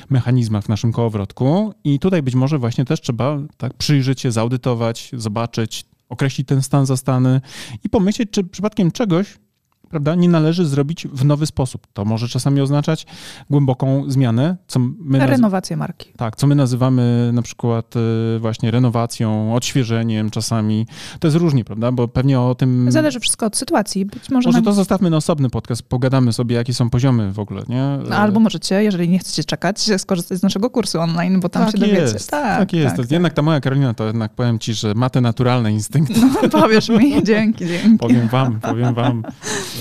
[0.09, 5.11] mechanizmach, w naszym kołowrotku i tutaj być może właśnie też trzeba tak przyjrzeć się, zaudytować,
[5.13, 7.41] zobaczyć, określić ten stan zastany
[7.83, 9.37] i pomyśleć, czy przypadkiem czegoś
[9.89, 11.87] prawda, nie należy zrobić w nowy sposób.
[11.93, 13.05] To może czasami oznaczać
[13.49, 14.57] głęboką zmianę.
[14.67, 16.11] Co my Renowację marki.
[16.17, 17.95] Tak, co my nazywamy na przykład
[18.35, 20.85] y, właśnie renowacją, odświeżeniem czasami.
[21.19, 22.91] To jest różnie, prawda, bo pewnie o tym...
[22.91, 24.05] Zależy wszystko od sytuacji.
[24.05, 24.65] Być może może na...
[24.65, 27.97] to zostawmy na osobny podcast, pogadamy sobie, jakie są poziomy w ogóle, nie?
[28.09, 31.71] No, albo możecie, jeżeli nie chcecie czekać, skorzystać z naszego kursu online, bo tam tak
[31.71, 32.01] się dowiecie.
[32.01, 32.95] Jest, tak, tak jest.
[32.95, 36.13] Tak, jednak ta moja Karolina, to jednak powiem ci, że ma te naturalne instynkty.
[36.43, 37.97] No, powiesz mi, dzięki, dzięki.
[37.97, 39.23] Powiem wam, powiem wam.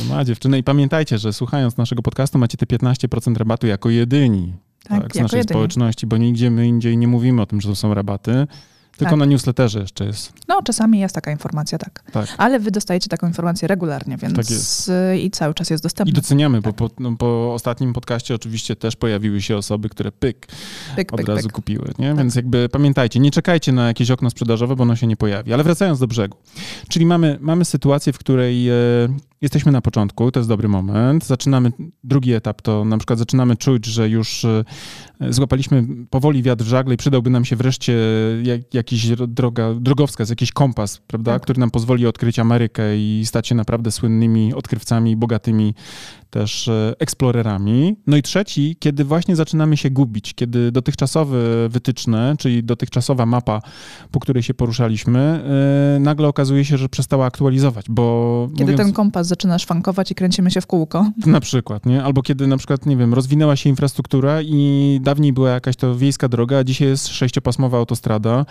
[0.08, 4.52] Ma dziewczynę i pamiętajcie, że słuchając naszego podcastu macie te 15% rabatu jako jedyni
[4.88, 5.56] tak, tak, z naszej jedyni.
[5.56, 8.46] społeczności, bo nigdzie my indziej nie mówimy o tym, że to są rabaty.
[8.98, 9.18] Tylko tak.
[9.18, 10.32] na newsletterze jeszcze jest.
[10.48, 12.02] No, czasami jest taka informacja, tak.
[12.12, 12.28] tak.
[12.38, 14.34] Ale wy dostajecie taką informację regularnie, więc
[14.86, 16.10] tak i cały czas jest dostępna.
[16.10, 16.74] I doceniamy, tak.
[16.74, 20.46] bo po, no, po, ostatnim podcaście oczywiście też pojawiły się osoby, które pyk,
[20.96, 21.52] pyk od pyk, razu pyk.
[21.52, 22.08] kupiły, nie?
[22.08, 22.18] Tak.
[22.18, 25.52] Więc jakby pamiętajcie, nie czekajcie na jakieś okno sprzedażowe, bo ono się nie pojawi.
[25.52, 26.36] Ale wracając do brzegu.
[26.88, 28.74] Czyli mamy, mamy sytuację, w której e,
[29.40, 31.26] jesteśmy na początku, to jest dobry moment.
[31.26, 31.72] Zaczynamy
[32.04, 34.64] drugi etap, to na przykład zaczynamy czuć, że już e,
[35.30, 37.98] złapaliśmy powoli wiatr w żagle i przydałby nam się wreszcie
[38.42, 41.42] jak, jakiś droga, drogowskaz, jakiś kompas, prawda, tak.
[41.42, 45.74] który nam pozwoli odkryć Amerykę i stać się naprawdę słynnymi odkrywcami, bogatymi
[46.30, 47.96] też e, eksplorerami.
[48.06, 51.38] No i trzeci, kiedy właśnie zaczynamy się gubić, kiedy dotychczasowe
[51.68, 53.62] wytyczne, czyli dotychczasowa mapa,
[54.10, 55.44] po której się poruszaliśmy,
[55.94, 58.48] yy, nagle okazuje się, że przestała aktualizować, bo...
[58.50, 61.10] Kiedy mówiąc, ten kompas zaczyna szwankować i kręcimy się w kółko.
[61.26, 62.04] Na przykład, nie?
[62.04, 66.28] Albo kiedy na przykład, nie wiem, rozwinęła się infrastruktura i dawniej była jakaś to wiejska
[66.28, 68.46] droga, a dzisiaj jest sześciopasmowa autostrada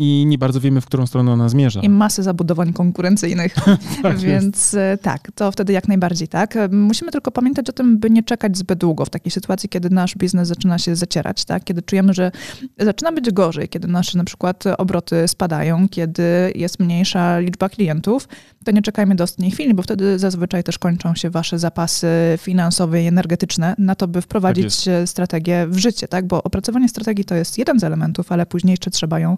[0.00, 1.80] i nie bardzo wiemy, w którą stronę ona zmierza.
[1.80, 3.54] I masy zabudowań konkurencyjnych.
[4.02, 5.02] tak Więc jest.
[5.02, 6.56] Tak, to wtedy jak najbardziej tak.
[6.56, 9.90] E, musimy tylko pamiętać o tym, by nie czekać zbyt długo w takiej sytuacji, kiedy
[9.90, 11.64] nasz biznes zaczyna się zacierać, tak?
[11.64, 12.30] kiedy czujemy, że
[12.78, 18.28] zaczyna być gorzej, kiedy nasze na przykład obroty spadają, kiedy jest mniejsza liczba klientów,
[18.64, 22.08] to nie czekajmy do ostatniej chwili, bo wtedy zazwyczaj też kończą się wasze zapasy
[22.38, 26.26] finansowe i energetyczne na to, by wprowadzić tak strategię w życie, tak?
[26.26, 29.36] Bo opracowanie strategii to jest jeden z elementów, ale później jeszcze trzeba ją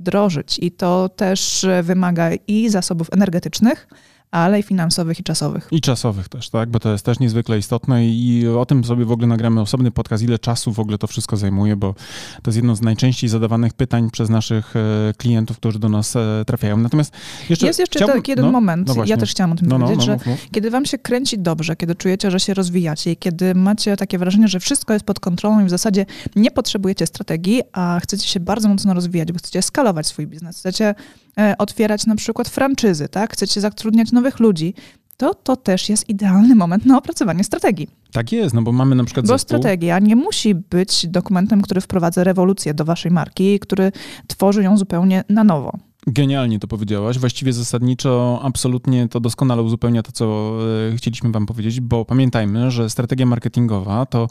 [0.00, 0.58] wdrożyć.
[0.62, 3.88] I to też wymaga i zasobów energetycznych,
[4.30, 5.68] ale i finansowych i czasowych.
[5.70, 9.12] I czasowych też, tak, bo to jest też niezwykle istotne i o tym sobie w
[9.12, 11.94] ogóle nagramy osobny podcast, ile czasu w ogóle to wszystko zajmuje, bo
[12.42, 14.80] to jest jedno z najczęściej zadawanych pytań przez naszych e,
[15.16, 16.76] klientów, którzy do nas e, trafiają.
[16.76, 17.12] Natomiast
[17.50, 17.66] jeszcze...
[17.66, 18.16] Jest jeszcze chciałbym...
[18.16, 20.12] taki jeden no, moment, no ja też chciałam o tym no, no powiedzieć, no, że
[20.12, 20.50] mów, mów.
[20.52, 24.48] kiedy wam się kręci dobrze, kiedy czujecie, że się rozwijacie i kiedy macie takie wrażenie,
[24.48, 28.68] że wszystko jest pod kontrolą i w zasadzie nie potrzebujecie strategii, a chcecie się bardzo
[28.68, 30.94] mocno rozwijać, bo chcecie skalować swój biznes, chcecie
[31.58, 33.32] otwierać na przykład franczyzy, tak?
[33.32, 34.74] chcecie zatrudniać nowych ludzi,
[35.16, 37.88] to to też jest idealny moment na opracowanie strategii.
[38.12, 39.58] Tak jest, no bo mamy na przykład Bo zespół.
[39.58, 43.92] strategia nie musi być dokumentem, który wprowadza rewolucję do waszej marki, który
[44.26, 45.72] tworzy ją zupełnie na nowo.
[46.06, 47.18] Genialnie to powiedziałaś.
[47.18, 50.56] Właściwie zasadniczo absolutnie to doskonale uzupełnia to, co
[50.92, 54.28] e, chcieliśmy wam powiedzieć, bo pamiętajmy, że strategia marketingowa to,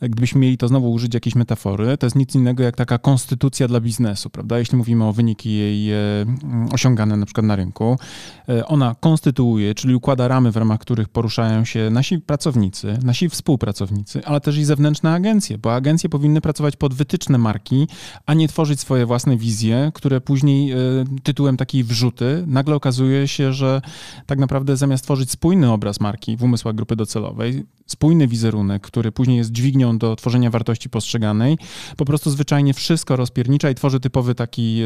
[0.00, 3.68] e, gdybyśmy mieli to znowu użyć jakiejś metafory, to jest nic innego jak taka konstytucja
[3.68, 4.58] dla biznesu, prawda?
[4.58, 5.96] Jeśli mówimy o wyniki jej e,
[6.72, 7.98] osiągane na przykład na rynku,
[8.66, 14.40] ona konstytuuje, czyli układa ramy, w ramach których poruszają się nasi pracownicy, nasi współpracownicy, ale
[14.40, 17.88] też i zewnętrzne agencje, bo agencje powinny pracować pod wytyczne marki,
[18.26, 20.74] a nie tworzyć swoje własne wizje, które później
[21.22, 23.82] tytułem takiej wrzuty, nagle okazuje się, że
[24.26, 29.36] tak naprawdę zamiast tworzyć spójny obraz marki w umysłach grupy docelowej, spójny wizerunek, który później
[29.36, 31.58] jest dźwignią do tworzenia wartości postrzeganej,
[31.96, 34.82] po prostu zwyczajnie wszystko rozpiernicza i tworzy typowy taki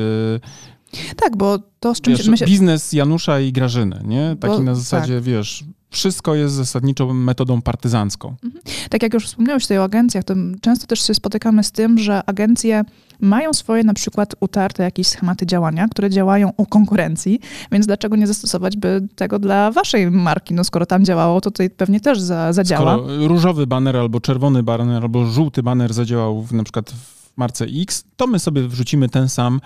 [1.17, 2.27] tak, bo to z czymś...
[2.29, 4.37] Wiesz, biznes Janusza i Grażyny, nie?
[4.41, 5.23] Taki bo, na zasadzie, tak.
[5.23, 8.37] wiesz, wszystko jest zasadniczo metodą partyzancką.
[8.45, 8.63] Mhm.
[8.91, 12.23] Tak jak już wspomniałeś tutaj o agencjach, to często też się spotykamy z tym, że
[12.27, 12.85] agencje
[13.21, 17.41] mają swoje na przykład utarte jakieś schematy działania, które działają u konkurencji,
[17.73, 20.55] więc dlaczego nie zastosować by tego dla waszej marki?
[20.55, 22.95] No skoro tam działało, to tutaj pewnie też za, zadziała.
[22.99, 27.65] Skoro różowy baner albo czerwony baner albo żółty baner zadziałał w, na przykład w marce
[27.65, 29.61] X, to my sobie wrzucimy ten sam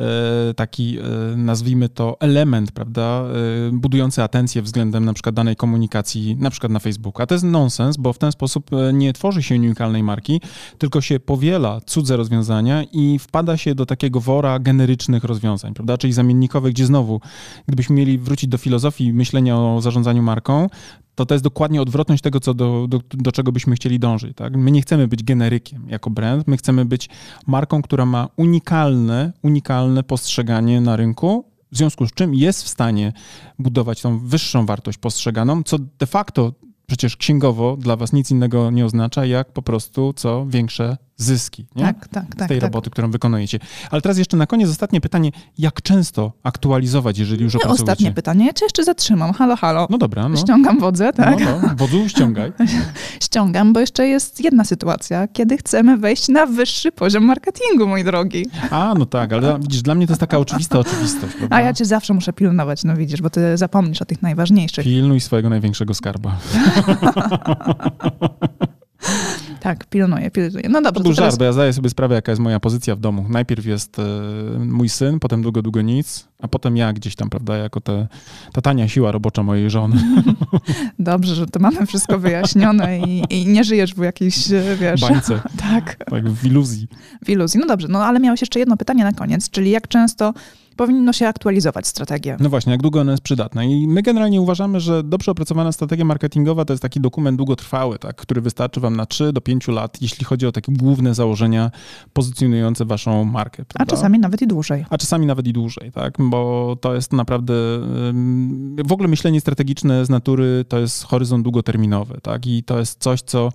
[0.00, 1.02] e, taki, e,
[1.36, 6.78] nazwijmy to, element, prawda, e, budujący atencję względem na przykład danej komunikacji, na przykład na
[6.78, 7.22] Facebooku.
[7.22, 10.40] A to jest nonsens, bo w ten sposób nie tworzy się unikalnej marki,
[10.78, 16.12] tylko się powiela cudze rozwiązania i wpada się do takiego wora generycznych rozwiązań, prawda, czyli
[16.12, 17.20] zamiennikowych, gdzie znowu,
[17.66, 20.68] gdybyśmy mieli wrócić do filozofii myślenia o zarządzaniu marką,
[21.14, 24.36] to to jest dokładnie odwrotność tego, co do, do, do, czego byśmy chcieli dążyć.
[24.36, 24.56] Tak?
[24.56, 27.08] My nie chcemy być generykiem jako brand, my chcemy być
[27.46, 33.12] marką, która ma unikalne, unikalne postrzeganie na rynku, w związku z czym jest w stanie
[33.58, 36.52] budować tą wyższą wartość postrzeganą, co de facto
[36.86, 41.84] przecież księgowo dla was nic innego nie oznacza, jak po prostu co większe zyski nie?
[41.84, 42.62] Tak, tak, z tak, tej tak.
[42.62, 43.58] roboty, którą wykonujecie.
[43.90, 47.82] Ale teraz jeszcze na koniec ostatnie pytanie, jak często aktualizować, jeżeli już nie opracujecie?
[47.82, 49.32] ostatnie pytanie, ja cię jeszcze zatrzymam.
[49.32, 49.86] Halo, halo.
[49.90, 50.28] No dobra.
[50.28, 50.36] No.
[50.36, 51.40] Ściągam wodze, tak?
[51.40, 51.68] No, no.
[51.76, 52.52] Wodzu ściągaj.
[53.24, 58.46] Ściągam, bo jeszcze jest jedna sytuacja, kiedy chcemy wejść na wyższy poziom marketingu, mój drogi.
[58.70, 61.34] A, no tak, ale widzisz, dla mnie to jest taka oczywista oczywistość.
[61.36, 61.56] Prawda?
[61.56, 64.84] A ja cię zawsze muszę pilnować, no widzisz, bo ty zapomnisz o tych najważniejszych.
[64.84, 66.36] Pilnuj swojego największego skarba.
[69.60, 70.68] Tak, pilnuję, pilnuję.
[70.68, 70.92] No dobrze.
[70.92, 71.32] To był teraz...
[71.32, 73.26] żart, bo ja zdaję sobie sprawę, jaka jest moja pozycja w domu.
[73.28, 74.02] Najpierw jest e,
[74.58, 78.06] mój syn, potem długo, długo nic, a potem ja gdzieś tam, prawda, jako te,
[78.52, 79.96] ta tania siła robocza mojej żony.
[80.98, 85.00] Dobrze, że to mamy wszystko wyjaśnione i, i nie żyjesz w jakiejś, e, wiesz...
[85.00, 85.40] Bańce.
[85.70, 85.96] tak.
[86.10, 86.88] Tak, w iluzji.
[87.24, 87.60] W iluzji.
[87.60, 90.34] No dobrze, no ale miałeś jeszcze jedno pytanie na koniec, czyli jak często
[90.76, 92.36] powinno się aktualizować strategię.
[92.40, 93.64] No właśnie, jak długo ona jest przydatna.
[93.64, 98.16] I my generalnie uważamy, że dobrze opracowana strategia marketingowa to jest taki dokument długotrwały, tak,
[98.16, 101.70] który wystarczy wam na 3 do 5 lat, jeśli chodzi o takie główne założenia
[102.12, 103.64] pozycjonujące waszą markę.
[103.64, 103.92] Prawda?
[103.92, 104.84] A czasami nawet i dłużej.
[104.90, 107.54] A czasami nawet i dłużej, tak, bo to jest naprawdę
[108.86, 113.22] w ogóle myślenie strategiczne z natury to jest horyzont długoterminowy, tak, i to jest coś,
[113.22, 113.48] co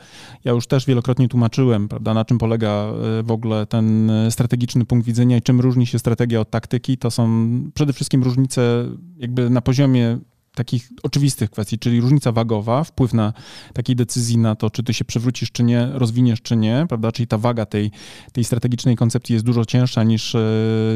[0.46, 5.06] ja już też wielokrotnie tłumaczyłem, prawda, na czym polega e, w ogóle ten strategiczny punkt
[5.06, 8.86] widzenia i czym różni się strategia od taktyki, to są przede wszystkim różnice
[9.18, 10.20] jakby na poziomie
[10.58, 13.34] takich oczywistych kwestii, czyli różnica wagowa, wpływ na
[13.74, 17.12] takiej decyzji na to, czy ty się przewrócisz, czy nie, rozwiniesz, czy nie, prawda?
[17.12, 17.92] Czyli ta waga tej,
[18.34, 20.40] tej strategicznej koncepcji jest dużo cięższa niż e,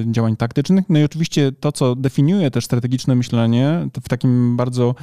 [0.06, 0.86] działań taktycznych.
[0.90, 4.96] No i oczywiście to, co definiuje też strategiczne myślenie w takim bardzo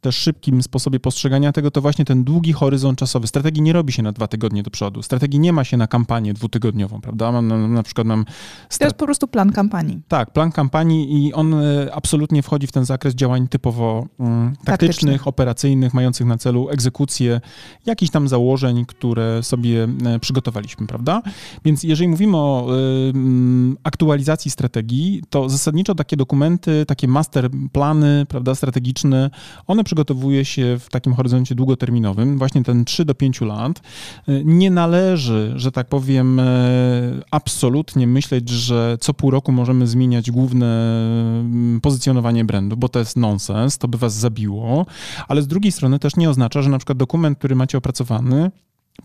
[0.00, 3.26] też szybkim sposobie postrzegania tego, to właśnie ten długi horyzont czasowy.
[3.26, 5.02] Strategii nie robi się na dwa tygodnie do przodu.
[5.02, 7.32] Strategii nie ma się na kampanię dwutygodniową, prawda?
[7.32, 8.24] Mam, na, na przykład mam...
[8.78, 10.00] To jest po prostu plan kampanii.
[10.08, 15.26] Tak, plan kampanii i on e, absolutnie wchodzi w ten zakres działań typowo um, taktycznych,
[15.26, 17.40] operacyjnych, mających na celu egzekucję
[17.86, 21.22] jakichś tam założeń, które sobie e, przygotowaliśmy, prawda?
[21.64, 28.54] Więc jeżeli mówimy o um, aktualizacji strategii, to zasadniczo takie dokumenty, takie master plany, prawda,
[28.54, 29.30] strategiczne,
[29.66, 33.80] one przygotowuje się w takim horyzoncie długoterminowym, właśnie ten 3 do 5 lat.
[34.44, 36.44] Nie należy, że tak powiem, e,
[37.30, 40.66] absolutnie myśleć, że co pół roku możemy zmieniać główne
[41.40, 44.86] mm, pozycjonowanie brandu, bo to jest nonsens, to by was zabiło,
[45.28, 48.50] ale z drugiej strony też nie oznacza, że na przykład dokument, który macie opracowany,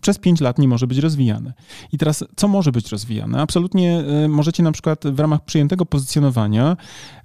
[0.00, 1.52] przez 5 lat nie może być rozwijany.
[1.92, 3.40] I teraz, co może być rozwijane?
[3.40, 6.76] Absolutnie y, możecie na przykład w ramach przyjętego pozycjonowania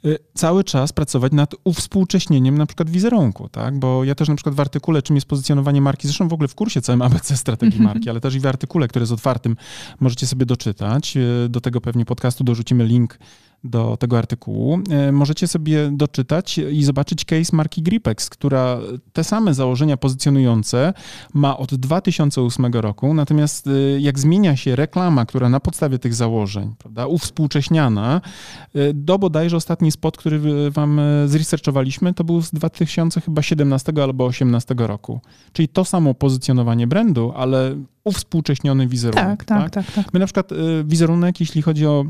[0.05, 3.79] y, cały czas pracować nad uwspółcześnieniem na przykład wizerunku, tak?
[3.79, 6.55] Bo ja też na przykład w artykule, czym jest pozycjonowanie marki, zresztą w ogóle w
[6.55, 7.95] kursie całym ABC strategii mhm.
[7.95, 9.55] marki, ale też i w artykule, który jest otwartym,
[9.99, 11.17] możecie sobie doczytać.
[11.17, 13.19] Y, do tego pewnie podcastu dorzucimy link
[13.63, 18.79] do tego artykułu, e, możecie sobie doczytać i zobaczyć case marki Gripex, która
[19.13, 20.93] te same założenia pozycjonujące
[21.33, 26.75] ma od 2008 roku, natomiast e, jak zmienia się reklama, która na podstawie tych założeń,
[26.77, 28.21] prawda, uwspółcześniana,
[28.75, 35.21] e, do bodajże ostatni spot, który wam zresearchowaliśmy, to był z 2017 albo 2018 roku.
[35.53, 39.45] Czyli to samo pozycjonowanie brandu, ale uwspółcześniony wizerunek.
[39.45, 39.85] Tak, tak, tak.
[39.85, 40.13] tak, tak.
[40.13, 40.49] My na przykład
[40.85, 42.05] wizerunek, jeśli chodzi o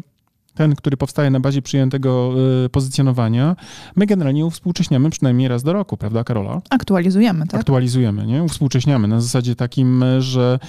[0.59, 2.33] ten, który powstaje na bazie przyjętego
[2.65, 3.55] y, pozycjonowania,
[3.95, 6.61] my generalnie uwspółcześniamy przynajmniej raz do roku, prawda Karola?
[6.69, 7.59] Aktualizujemy, tak?
[7.59, 8.43] Aktualizujemy, nie?
[8.43, 10.59] Uwspółcześniamy na zasadzie takim, że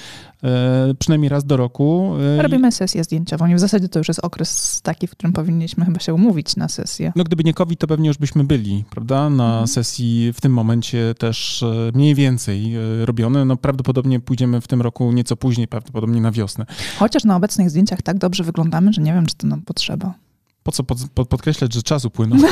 [0.42, 2.14] e, przynajmniej raz do roku...
[2.38, 5.84] E, Robimy sesję zdjęciową i w zasadzie to już jest okres taki, w którym powinniśmy
[5.84, 7.12] chyba się umówić na sesję.
[7.16, 9.30] No gdyby nie COVID, to pewnie już byśmy byli, prawda?
[9.30, 9.66] Na mhm.
[9.66, 12.74] sesji w tym momencie też mniej więcej
[13.04, 13.44] robione.
[13.44, 16.66] No prawdopodobnie pójdziemy w tym roku nieco później, prawdopodobnie na wiosnę.
[16.98, 20.14] Chociaż na obecnych zdjęciach tak dobrze wyglądamy, że nie wiem, czy to nam potrzeba.
[20.62, 22.38] Po co pod, pod, podkreślać, że czas upłynął?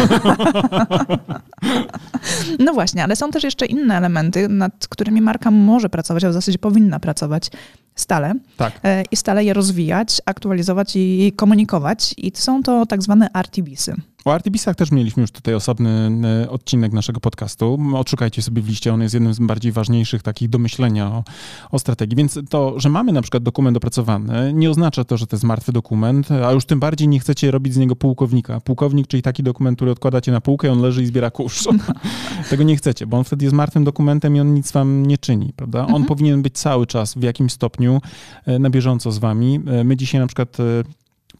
[2.64, 6.32] no właśnie, ale są też jeszcze inne elementy, nad którymi marka może pracować, a w
[6.32, 7.50] zasadzie powinna pracować
[7.94, 8.34] stale.
[8.56, 8.80] Tak.
[8.84, 12.14] E, I stale je rozwijać, aktualizować i komunikować.
[12.16, 13.94] I są to tak zwane RTBsy.
[14.24, 16.10] O RTBsach też mieliśmy już tutaj osobny
[16.44, 17.78] e, odcinek naszego podcastu.
[17.94, 21.24] Odszukajcie sobie w liście, on jest jednym z bardziej ważniejszych takich do myślenia o,
[21.70, 22.16] o strategii.
[22.16, 25.72] Więc to, że mamy na przykład dokument opracowany, nie oznacza to, że to jest martwy
[25.72, 28.60] dokument, a już tym bardziej nie chcecie robić z niego pułkownika.
[28.60, 31.68] Pułkownik, czyli taki dokument, który odkładacie na półkę, on leży i zbiera kurz.
[32.50, 35.52] Tego nie chcecie, bo on wtedy jest martwym dokumentem i on nic wam nie czyni,
[35.56, 35.78] prawda?
[35.78, 36.04] On mhm.
[36.04, 38.00] powinien być cały czas w jakimś stopniu
[38.46, 39.60] e, na bieżąco z wami.
[39.66, 40.56] E, my dzisiaj na przykład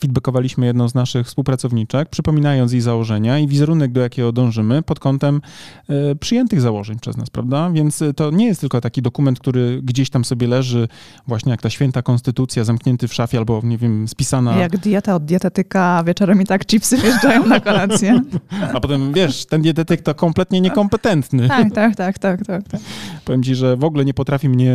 [0.01, 5.41] feedbackowaliśmy jedną z naszych współpracowniczek, przypominając jej założenia i wizerunek, do jakiego dążymy pod kątem
[5.89, 7.71] e, przyjętych założeń przez nas, prawda?
[7.71, 10.89] Więc e, to nie jest tylko taki dokument, który gdzieś tam sobie leży,
[11.27, 14.57] właśnie jak ta święta konstytucja, zamknięty w szafie albo, nie wiem, spisana...
[14.57, 18.23] Jak dieta od dietetyka, wieczorem i tak chipsy wjeżdżają na kolację.
[18.75, 21.49] A potem, wiesz, ten dietetyk to kompletnie niekompetentny.
[21.49, 22.69] Tak, tak, tak, tak, tak.
[22.69, 22.81] tak.
[23.25, 24.73] Powiem ci, że w ogóle nie potrafi mnie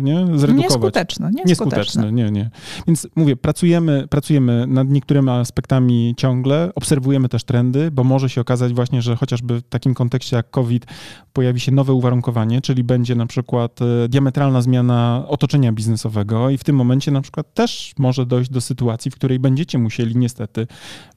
[0.00, 0.70] nie, zredukować.
[0.70, 1.46] Nieskuteczny, nieskuteczny.
[1.46, 2.50] Nieskuteczny, nie, nie.
[2.86, 8.40] Więc mówię, pracujemy, pracujemy pracujemy nad niektórymi aspektami ciągle, obserwujemy też trendy, bo może się
[8.40, 10.86] okazać właśnie, że chociażby w takim kontekście jak COVID
[11.32, 16.64] pojawi się nowe uwarunkowanie, czyli będzie na przykład e, diametralna zmiana otoczenia biznesowego i w
[16.64, 20.66] tym momencie na przykład też może dojść do sytuacji, w której będziecie musieli niestety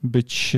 [0.04, 0.56] być...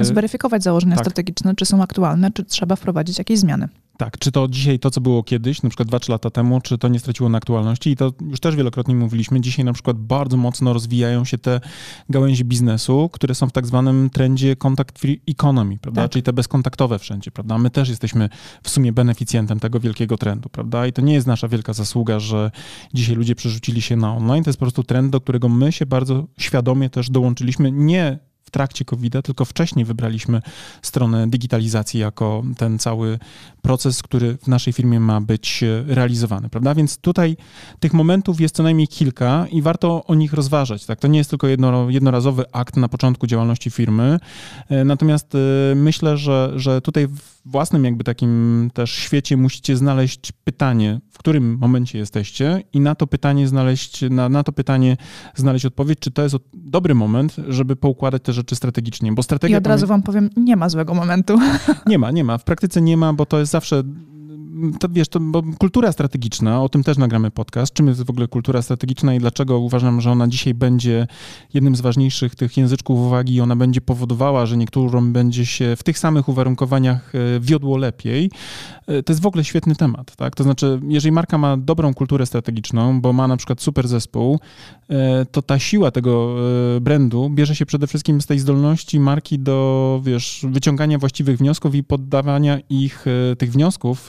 [0.00, 1.04] E, Zweryfikować założenia tak.
[1.04, 3.68] strategiczne, czy są aktualne, czy trzeba wprowadzić jakieś zmiany.
[3.98, 6.88] Tak, czy to dzisiaj to, co było kiedyś, na przykład 2-3 lata temu, czy to
[6.88, 7.90] nie straciło na aktualności?
[7.90, 9.40] I to już też wielokrotnie mówiliśmy.
[9.40, 11.60] Dzisiaj na przykład bardzo mocno rozwijają się te
[12.08, 16.02] gałęzie biznesu, które są w tak zwanym trendzie contact free economy, prawda?
[16.02, 16.10] Tak.
[16.10, 17.58] Czyli te bezkontaktowe wszędzie, prawda?
[17.58, 18.28] My też jesteśmy
[18.62, 20.86] w sumie beneficjentem tego wielkiego trendu, prawda?
[20.86, 22.50] I to nie jest nasza wielka zasługa, że
[22.94, 24.44] dzisiaj ludzie przerzucili się na online.
[24.44, 27.72] To jest po prostu trend, do którego my się bardzo świadomie też dołączyliśmy.
[27.72, 30.42] Nie w trakcie COVID-a, tylko wcześniej wybraliśmy
[30.82, 33.18] stronę digitalizacji jako ten cały
[33.62, 36.74] proces, który w naszej firmie ma być realizowany, prawda?
[36.74, 37.36] Więc tutaj
[37.80, 40.98] tych momentów jest co najmniej kilka i warto o nich rozważać, tak?
[40.98, 44.18] To nie jest tylko jedno, jednorazowy akt na początku działalności firmy,
[44.68, 45.38] e, natomiast e,
[45.74, 51.58] myślę, że, że tutaj w własnym jakby takim też świecie musicie znaleźć pytanie, w którym
[51.58, 54.96] momencie jesteście i na to pytanie znaleźć, na, na to pytanie
[55.34, 59.56] znaleźć odpowiedź, czy to jest dobry moment, żeby poukładać te rzeczy strategicznie, bo strategia...
[59.56, 61.38] I od razu wam powiem, nie ma złego momentu.
[61.86, 62.38] Nie ma, nie ma.
[62.38, 63.82] W praktyce nie ma, bo to jest zawsze
[64.80, 68.28] to wiesz, to, bo kultura strategiczna, o tym też nagramy podcast, czym jest w ogóle
[68.28, 71.06] kultura strategiczna i dlaczego uważam, że ona dzisiaj będzie
[71.54, 75.82] jednym z ważniejszych tych języczków uwagi i ona będzie powodowała, że niektórym będzie się w
[75.82, 78.30] tych samych uwarunkowaniach e, wiodło lepiej,
[78.86, 80.36] e, to jest w ogóle świetny temat, tak?
[80.36, 84.40] To znaczy, jeżeli marka ma dobrą kulturę strategiczną, bo ma na przykład super zespół,
[84.90, 86.36] e, to ta siła tego
[86.80, 91.84] brandu bierze się przede wszystkim z tej zdolności marki do, wiesz, wyciągania właściwych wniosków i
[91.84, 93.04] poddawania ich,
[93.38, 94.08] tych wniosków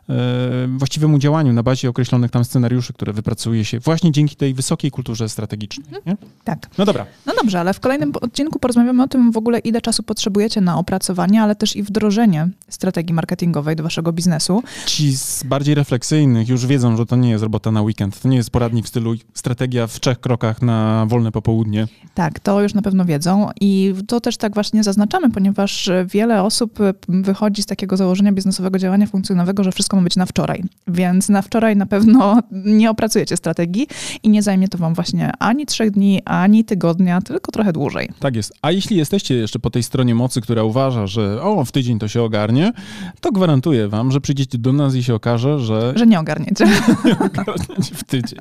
[0.77, 5.29] właściwemu działaniu na bazie określonych tam scenariuszy, które wypracuje się właśnie dzięki tej wysokiej kulturze
[5.29, 5.87] strategicznej.
[5.87, 6.03] Mhm.
[6.05, 6.27] Nie?
[6.43, 6.69] Tak.
[6.77, 7.05] No dobra.
[7.25, 10.77] No dobrze, ale w kolejnym odcinku porozmawiamy o tym w ogóle, ile czasu potrzebujecie na
[10.77, 14.63] opracowanie, ale też i wdrożenie strategii marketingowej do waszego biznesu.
[14.85, 18.21] Ci z bardziej refleksyjnych już wiedzą, że to nie jest robota na weekend.
[18.21, 21.87] To nie jest poradnik w stylu strategia w trzech krokach na wolne popołudnie.
[22.13, 26.79] Tak, to już na pewno wiedzą i to też tak właśnie zaznaczamy, ponieważ wiele osób
[27.07, 30.63] wychodzi z takiego założenia biznesowego działania funkcjonowego, że wszystko być na wczoraj.
[30.87, 33.87] Więc na wczoraj na pewno nie opracujecie strategii
[34.23, 38.09] i nie zajmie to wam właśnie ani trzech dni, ani tygodnia, tylko trochę dłużej.
[38.19, 38.53] Tak jest.
[38.61, 42.07] A jeśli jesteście jeszcze po tej stronie mocy, która uważa, że o, w tydzień to
[42.07, 42.73] się ogarnie,
[43.21, 45.93] to gwarantuję wam, że przyjdziecie do nas i się okaże, że...
[45.95, 46.65] Że nie ogarniecie.
[47.05, 48.39] nie ogarniecie w tydzień.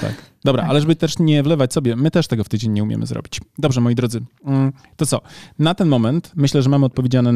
[0.00, 0.14] Tak.
[0.44, 0.70] Dobra, tak.
[0.70, 3.40] ale żeby też nie wlewać sobie, my też tego w tydzień nie umiemy zrobić.
[3.58, 5.20] Dobrze, moi drodzy, mm, to co?
[5.58, 7.32] Na ten moment myślę, że mamy odpowiedziane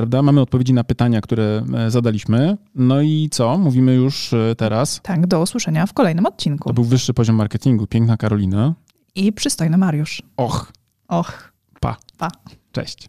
[0.00, 0.22] prawda?
[0.22, 2.56] Mamy odpowiedzi na pytania, które e, zadaliśmy.
[2.74, 3.58] No i co?
[3.58, 5.00] Mówimy już e, teraz.
[5.02, 6.68] Tak, do usłyszenia w kolejnym odcinku.
[6.68, 7.86] To był wyższy poziom marketingu.
[7.86, 8.74] Piękna Karolina.
[9.14, 10.22] I przystojny Mariusz.
[10.36, 10.72] Och.
[11.08, 11.52] Och.
[11.80, 11.96] Pa.
[12.18, 12.30] Pa.
[12.72, 13.08] Cześć.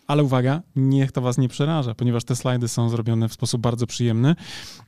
[0.11, 3.87] Ale uwaga, niech to was nie przeraża, ponieważ te slajdy są zrobione w sposób bardzo
[3.87, 4.35] przyjemny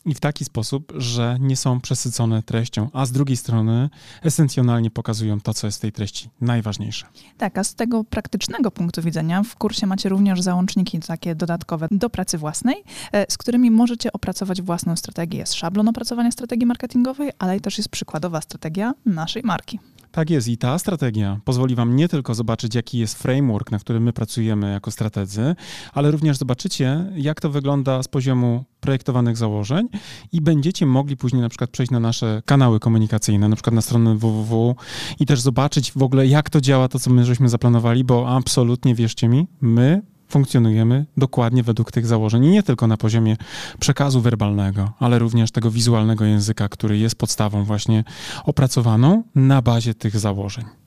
[0.05, 3.89] i w taki sposób, że nie są przesycone treścią, a z drugiej strony
[4.23, 7.05] esencjonalnie pokazują to, co jest w tej treści najważniejsze.
[7.37, 12.09] Tak, a z tego praktycznego punktu widzenia w kursie macie również załączniki takie dodatkowe do
[12.09, 15.39] pracy własnej, e, z którymi możecie opracować własną strategię.
[15.39, 19.79] Jest szablon opracowania strategii marketingowej, ale też jest przykładowa strategia naszej marki.
[20.13, 24.03] Tak jest i ta strategia pozwoli Wam nie tylko zobaczyć, jaki jest framework, na którym
[24.03, 25.55] my pracujemy jako strategzy,
[25.93, 29.87] ale również zobaczycie, jak to wygląda z poziomu projektowanych założeń
[30.31, 34.15] i będziecie mogli później na przykład przejść na nasze kanały komunikacyjne, na przykład na stronę
[34.15, 34.75] www
[35.19, 38.95] i też zobaczyć w ogóle, jak to działa, to co my żeśmy zaplanowali, bo absolutnie,
[38.95, 43.37] wierzcie mi, my funkcjonujemy dokładnie według tych założeń i nie tylko na poziomie
[43.79, 48.03] przekazu werbalnego, ale również tego wizualnego języka, który jest podstawą właśnie
[48.45, 50.82] opracowaną na bazie tych założeń.